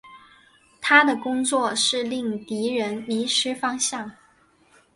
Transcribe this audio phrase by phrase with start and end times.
[0.81, 4.11] 他的工作是令敌人迷失方向。